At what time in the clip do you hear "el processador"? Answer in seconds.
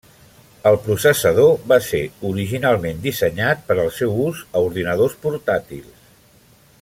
0.69-1.51